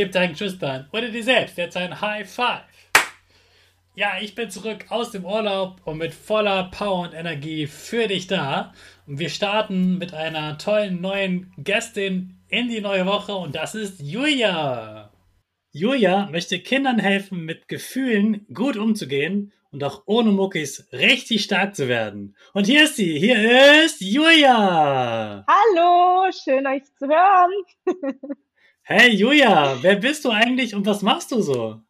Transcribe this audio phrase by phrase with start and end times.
[0.00, 2.62] Gib deinen Geschwistern oder dir selbst jetzt ein High Five.
[3.94, 8.26] Ja, ich bin zurück aus dem Urlaub und mit voller Power und Energie für dich
[8.26, 8.72] da.
[9.06, 14.00] Und wir starten mit einer tollen neuen Gästin in die neue Woche und das ist
[14.00, 15.12] Julia.
[15.70, 21.88] Julia möchte Kindern helfen, mit Gefühlen gut umzugehen und auch ohne Muckis richtig stark zu
[21.88, 22.34] werden.
[22.54, 25.44] Und hier ist sie, hier ist Julia.
[25.46, 27.52] Hallo, schön euch zu hören.
[28.82, 31.80] Hey Julia, wer bist du eigentlich und was machst du so?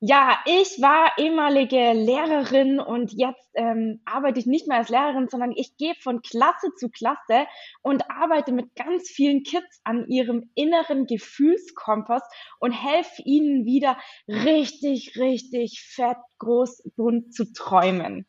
[0.00, 5.52] Ja, ich war ehemalige Lehrerin und jetzt ähm, arbeite ich nicht mehr als Lehrerin, sondern
[5.52, 7.46] ich gehe von Klasse zu Klasse
[7.80, 12.22] und arbeite mit ganz vielen Kids an ihrem inneren Gefühlskompass
[12.58, 13.96] und helfe ihnen wieder
[14.28, 18.26] richtig, richtig fett, groß, bunt zu träumen.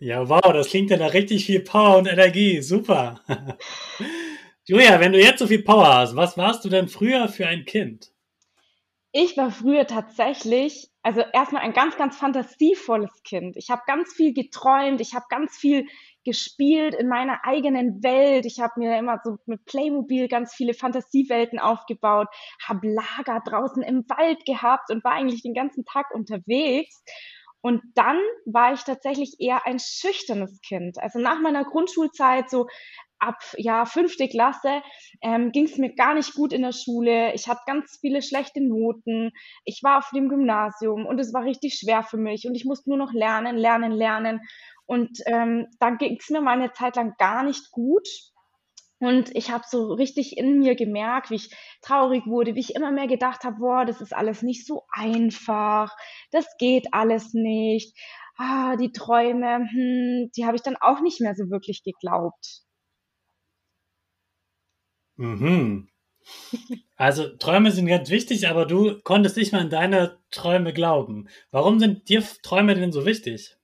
[0.00, 2.60] Ja, wow, das klingt ja nach richtig viel Power und Energie.
[2.62, 3.20] Super.
[4.70, 7.64] Julia, wenn du jetzt so viel Power hast, was warst du denn früher für ein
[7.64, 8.12] Kind?
[9.10, 13.56] Ich war früher tatsächlich, also erstmal ein ganz, ganz fantasievolles Kind.
[13.56, 15.88] Ich habe ganz viel geträumt, ich habe ganz viel
[16.24, 18.46] gespielt in meiner eigenen Welt.
[18.46, 22.28] Ich habe mir immer so mit Playmobil ganz viele Fantasiewelten aufgebaut,
[22.64, 27.02] habe Lager draußen im Wald gehabt und war eigentlich den ganzen Tag unterwegs.
[27.60, 30.98] Und dann war ich tatsächlich eher ein schüchternes Kind.
[30.98, 32.68] Also nach meiner Grundschulzeit, so
[33.20, 34.82] ab ja fünfte Klasse
[35.22, 37.32] ähm, ging es mir gar nicht gut in der Schule.
[37.34, 39.32] Ich hatte ganz viele schlechte Noten.
[39.64, 42.90] Ich war auf dem Gymnasium und es war richtig schwer für mich und ich musste
[42.90, 44.40] nur noch lernen, lernen, lernen.
[44.86, 48.08] Und ähm, dann ging es mir mal eine Zeit lang gar nicht gut.
[48.98, 51.50] Und ich habe so richtig in mir gemerkt, wie ich
[51.80, 55.96] traurig wurde, wie ich immer mehr gedacht habe, boah, das ist alles nicht so einfach,
[56.32, 57.96] das geht alles nicht.
[58.36, 62.62] Ah, die Träume, hm, die habe ich dann auch nicht mehr so wirklich geglaubt.
[65.20, 65.88] Mhm.
[66.96, 71.28] Also Träume sind ganz wichtig, aber du konntest nicht mal an deine Träume glauben.
[71.50, 73.56] Warum sind dir Träume denn so wichtig?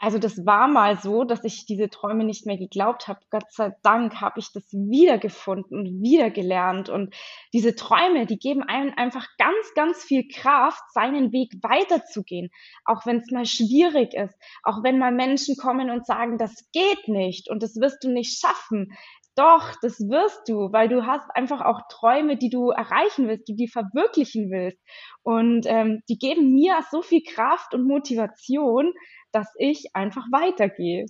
[0.00, 3.18] Also das war mal so, dass ich diese Träume nicht mehr geglaubt habe.
[3.30, 6.88] Gott sei Dank habe ich das wiedergefunden und wiedergelernt.
[6.88, 7.16] Und
[7.52, 12.50] diese Träume, die geben einem einfach ganz, ganz viel Kraft, seinen Weg weiterzugehen.
[12.84, 14.36] Auch wenn es mal schwierig ist.
[14.62, 18.38] Auch wenn mal Menschen kommen und sagen, das geht nicht und das wirst du nicht
[18.38, 18.92] schaffen.
[19.38, 23.54] Doch, das wirst du, weil du hast einfach auch Träume, die du erreichen willst, die
[23.54, 24.82] du verwirklichen willst.
[25.22, 28.92] Und ähm, die geben mir so viel Kraft und Motivation,
[29.30, 31.06] dass ich einfach weitergehe.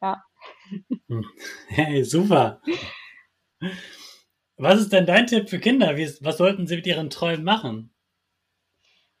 [0.00, 0.22] Ja.
[1.66, 2.60] Hey, super.
[4.56, 5.96] Was ist denn dein Tipp für Kinder?
[5.96, 7.92] Wie, was sollten sie mit ihren Träumen machen?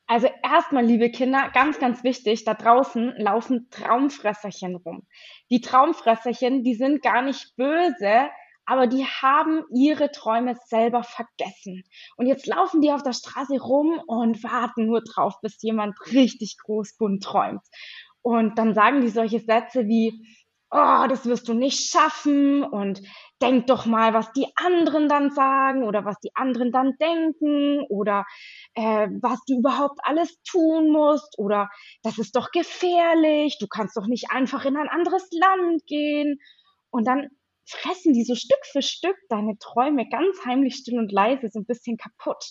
[0.06, 5.08] Also erstmal, liebe Kinder, ganz, ganz wichtig, da draußen laufen Traumfresserchen rum.
[5.50, 8.28] Die Traumfresserchen, die sind gar nicht böse,
[8.66, 11.84] aber die haben ihre Träume selber vergessen.
[12.16, 16.56] Und jetzt laufen die auf der Straße rum und warten nur drauf, bis jemand richtig
[16.64, 17.62] groß bunt träumt.
[18.22, 20.24] Und dann sagen die solche Sätze wie,
[20.70, 23.00] oh, das wirst du nicht schaffen und
[23.40, 28.24] denk doch mal, was die anderen dann sagen oder was die anderen dann denken oder
[28.74, 31.68] äh, was du überhaupt alles tun musst oder
[32.02, 36.40] das ist doch gefährlich, du kannst doch nicht einfach in ein anderes Land gehen.
[36.90, 37.28] Und dann
[37.66, 41.66] fressen die so Stück für Stück deine Träume ganz heimlich still und leise so ein
[41.66, 42.44] bisschen kaputt.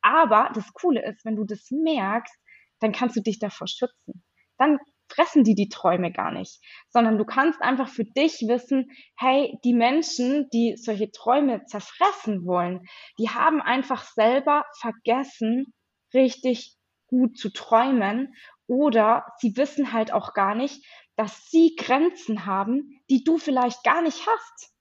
[0.00, 2.34] Aber das Coole ist, wenn du das merkst,
[2.80, 4.24] dann kannst du dich davor schützen.
[4.58, 4.78] Dann
[5.08, 9.74] fressen die die Träume gar nicht, sondern du kannst einfach für dich wissen, hey, die
[9.74, 12.80] Menschen, die solche Träume zerfressen wollen,
[13.18, 15.72] die haben einfach selber vergessen,
[16.14, 16.76] richtig
[17.08, 18.34] gut zu träumen
[18.66, 20.84] oder sie wissen halt auch gar nicht,
[21.16, 24.72] dass sie Grenzen haben, die du vielleicht gar nicht hast.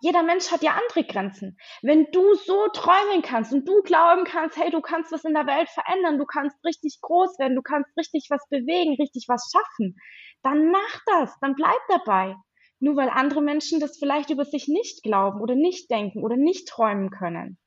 [0.00, 1.58] Jeder Mensch hat ja andere Grenzen.
[1.82, 5.46] Wenn du so träumen kannst und du glauben kannst, hey, du kannst was in der
[5.46, 9.96] Welt verändern, du kannst richtig groß werden, du kannst richtig was bewegen, richtig was schaffen,
[10.42, 12.36] dann mach das, dann bleib dabei.
[12.80, 16.68] Nur weil andere Menschen das vielleicht über sich nicht glauben oder nicht denken oder nicht
[16.68, 17.58] träumen können.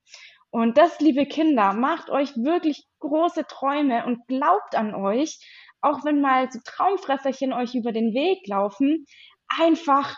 [0.52, 5.40] Und das, liebe Kinder, macht euch wirklich große Träume und glaubt an euch,
[5.82, 9.06] auch wenn mal so Traumfresserchen euch über den Weg laufen,
[9.48, 10.16] einfach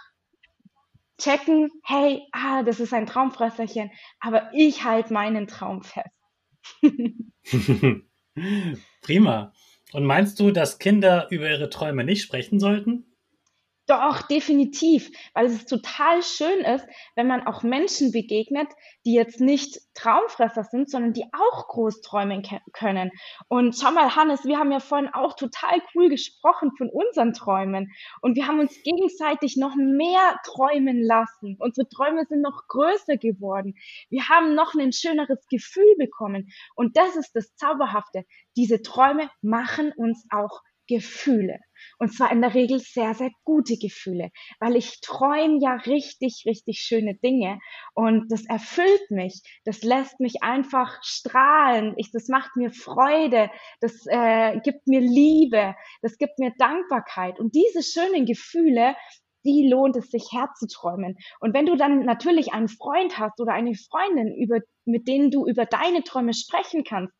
[1.19, 6.10] checken, hey, ah, das ist ein Traumfresserchen, aber ich halte meinen Traum fest.
[9.01, 9.54] Prima.
[9.94, 13.12] Und meinst du, dass Kinder über ihre Träume nicht sprechen sollten?
[13.85, 18.69] Doch, definitiv, weil es total schön ist, wenn man auch Menschen begegnet,
[19.06, 23.12] die jetzt nicht Traumfresser sind, sondern die auch groß träumen können.
[23.50, 27.91] Und schau mal, Hannes, wir haben ja vorhin auch total cool gesprochen von unseren Träumen.
[28.21, 31.57] Und wir haben uns gegenseitig noch mehr träumen lassen.
[31.59, 33.75] Unsere Träume sind noch größer geworden.
[34.09, 36.53] Wir haben noch ein schöneres Gefühl bekommen.
[36.75, 38.24] Und das ist das Zauberhafte.
[38.56, 41.59] Diese Träume machen uns auch Gefühle.
[42.00, 46.80] Und zwar in der Regel sehr, sehr gute Gefühle, weil ich träume ja richtig, richtig
[46.80, 47.59] schöne Dinge
[47.94, 53.50] und das erfüllt mich, das lässt mich einfach strahlen, ich, das macht mir Freude,
[53.81, 58.95] das äh, gibt mir Liebe, das gibt mir Dankbarkeit und diese schönen Gefühle,
[59.45, 61.18] die lohnt es sich herzuträumen.
[61.39, 65.45] Und wenn du dann natürlich einen Freund hast oder eine Freundin, über, mit denen du
[65.45, 67.13] über deine Träume sprechen kannst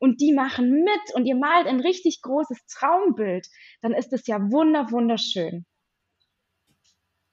[0.00, 3.46] und die machen mit und ihr malt ein richtig großes Traumbild,
[3.82, 5.64] dann ist es ja wunder, wunderschön.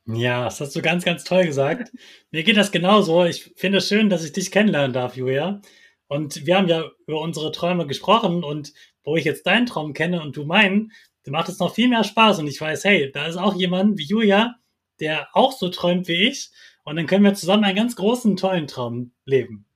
[0.05, 1.91] Ja, das hast du ganz, ganz toll gesagt.
[2.31, 3.25] Mir geht das genauso.
[3.25, 5.61] Ich finde es schön, dass ich dich kennenlernen darf, Julia.
[6.07, 8.71] Und wir haben ja über unsere Träume gesprochen und
[9.03, 10.91] wo ich jetzt deinen Traum kenne und du meinen,
[11.23, 13.97] dann macht es noch viel mehr Spaß und ich weiß, hey, da ist auch jemand
[13.97, 14.55] wie Julia,
[15.01, 16.51] der auch so träumt wie ich
[16.83, 19.66] und dann können wir zusammen einen ganz großen, tollen Traum leben.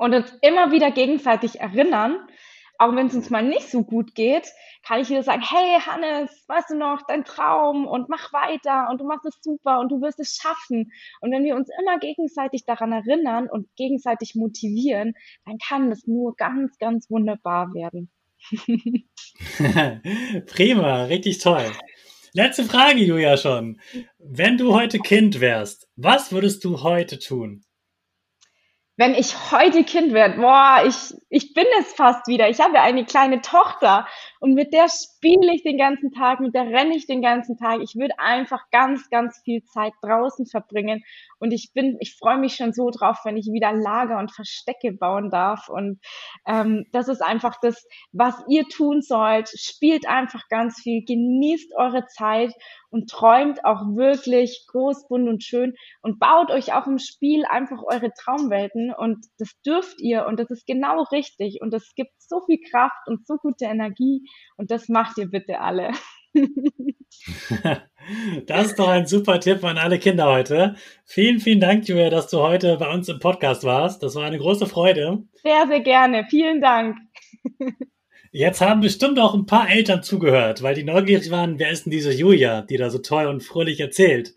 [0.00, 2.26] Und uns immer wieder gegenseitig erinnern,
[2.78, 4.48] auch wenn es uns mal nicht so gut geht,
[4.82, 8.98] kann ich wieder sagen, hey Hannes, weißt du noch, dein Traum und mach weiter und
[8.98, 10.90] du machst es super und du wirst es schaffen.
[11.20, 15.12] Und wenn wir uns immer gegenseitig daran erinnern und gegenseitig motivieren,
[15.44, 18.10] dann kann es nur ganz, ganz wunderbar werden.
[20.46, 21.70] Prima, richtig toll.
[22.32, 23.82] Letzte Frage, Julia, schon.
[24.16, 27.66] Wenn du heute Kind wärst, was würdest du heute tun?
[29.00, 32.50] Wenn ich heute Kind werde, boah, ich, ich bin es fast wieder.
[32.50, 34.06] Ich habe ja eine kleine Tochter
[34.40, 37.80] und mit der spiele ich den ganzen Tag, mit der renne ich den ganzen Tag.
[37.80, 41.02] Ich würde einfach ganz, ganz viel Zeit draußen verbringen
[41.38, 44.92] und ich bin, ich freue mich schon so drauf, wenn ich wieder Lager und Verstecke
[44.92, 45.70] bauen darf.
[45.70, 45.98] Und
[46.46, 49.48] ähm, das ist einfach das, was ihr tun sollt.
[49.48, 52.52] Spielt einfach ganz viel, genießt eure Zeit
[52.90, 57.82] und träumt auch wirklich groß, bunt und schön und baut euch auch im Spiel einfach
[57.82, 62.40] eure Traumwelten und das dürft ihr und das ist genau richtig und es gibt so
[62.46, 64.22] viel Kraft und so gute Energie
[64.56, 65.90] und das macht ihr bitte alle.
[68.46, 70.74] Das ist doch ein super Tipp an alle Kinder heute.
[71.04, 74.02] Vielen, vielen Dank, Julia, dass du heute bei uns im Podcast warst.
[74.02, 75.24] Das war eine große Freude.
[75.34, 76.24] Sehr, sehr gerne.
[76.30, 76.96] Vielen Dank.
[78.32, 81.90] Jetzt haben bestimmt auch ein paar Eltern zugehört, weil die neugierig waren, wer ist denn
[81.90, 84.34] diese Julia, die da so toll und fröhlich erzählt.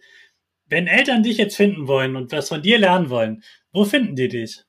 [0.65, 4.29] Wenn Eltern dich jetzt finden wollen und was von dir lernen wollen, wo finden die
[4.29, 4.63] dich?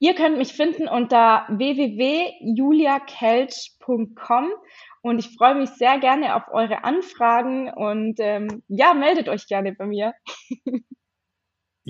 [0.00, 4.46] Ihr könnt mich finden unter www.juliakelch.com
[5.02, 9.72] und ich freue mich sehr gerne auf eure Anfragen und ähm, ja, meldet euch gerne
[9.72, 10.14] bei mir.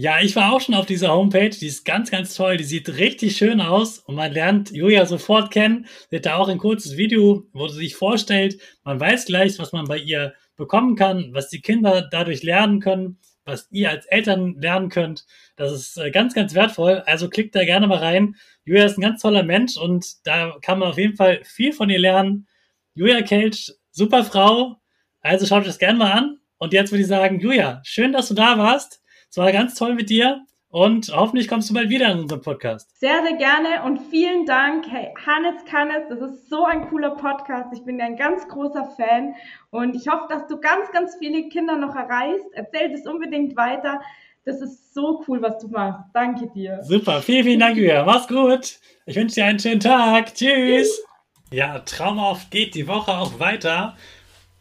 [0.01, 1.51] Ja, ich war auch schon auf dieser Homepage.
[1.51, 2.57] Die ist ganz, ganz toll.
[2.57, 5.89] Die sieht richtig schön aus und man lernt Julia sofort kennen.
[6.09, 8.61] Sie hat da auch ein kurzes Video, wo sie sich vorstellt.
[8.85, 13.19] Man weiß gleich, was man bei ihr bekommen kann, was die Kinder dadurch lernen können,
[13.49, 15.27] was ihr als Eltern lernen könnt.
[15.57, 17.03] Das ist äh, ganz, ganz wertvoll.
[17.07, 18.37] Also klickt da gerne mal rein.
[18.65, 21.91] Julia ist ein ganz toller Mensch und da kann man auf jeden Fall viel von
[21.91, 22.47] ihr lernen.
[22.95, 24.77] Julia Kelch, super Frau.
[25.21, 26.39] Also schaut euch das gerne mal an.
[26.59, 29.03] Und jetzt würde ich sagen, Julia, schön, dass du da warst.
[29.31, 32.99] Es war ganz toll mit dir und hoffentlich kommst du bald wieder in unseren Podcast.
[32.99, 34.85] Sehr, sehr gerne und vielen Dank.
[34.91, 37.71] Hey, Hannes Kannes, das ist so ein cooler Podcast.
[37.73, 39.35] Ich bin ein ganz großer Fan
[39.71, 42.47] und ich hoffe, dass du ganz, ganz viele Kinder noch erreichst.
[42.53, 44.01] Erzähl es unbedingt weiter.
[44.45, 46.05] Das ist so cool, was du machst.
[46.15, 46.81] Danke dir.
[46.83, 48.05] Super, vielen, vielen Dank, Julia.
[48.05, 48.79] Mach's gut.
[49.07, 50.35] Ich wünsche dir einen schönen Tag.
[50.35, 51.03] Tschüss.
[51.51, 53.97] Ja, traumhaft geht die Woche auch weiter.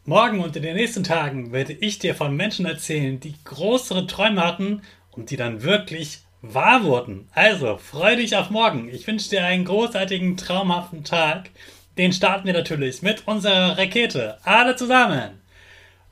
[0.04, 4.42] Morgen und in den nächsten Tagen werde ich dir von Menschen erzählen, die größere Träume
[4.42, 4.80] hatten
[5.18, 7.28] und die dann wirklich wahr wurden.
[7.34, 8.88] Also, freu dich auf morgen.
[8.88, 11.50] Ich wünsche dir einen großartigen, traumhaften Tag.
[11.98, 14.38] Den starten wir natürlich mit unserer Rakete.
[14.44, 15.40] Alle zusammen.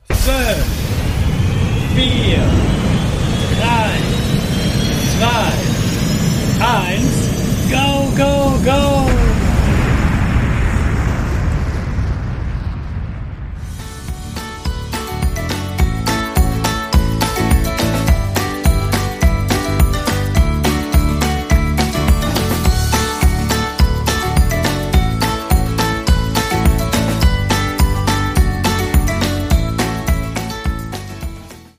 [0.09, 0.19] 5,
[1.95, 2.37] 4,
[3.61, 4.07] 3,
[6.59, 7.29] 2, 1,
[7.71, 9.16] go, go, go!